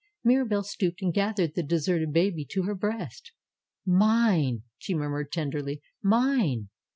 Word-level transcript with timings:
Mirabelle 0.23 0.63
stooped 0.63 1.03
and 1.03 1.13
gathered 1.13 1.53
the 1.53 1.61
deserted 1.61 2.11
baby 2.11 2.43
to 2.45 2.63
her 2.63 2.73
breast. 2.73 3.33
^^Mine!" 3.87 4.63
she 4.79 4.95
murmured 4.95 5.31
tenderly. 5.31 5.83
"Mine!" 6.01 6.69